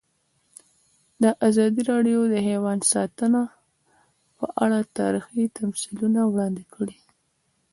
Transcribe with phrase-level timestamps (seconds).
[1.49, 3.41] ازادي راډیو د حیوان ساتنه
[4.37, 6.97] په اړه تاریخي تمثیلونه وړاندې کړي.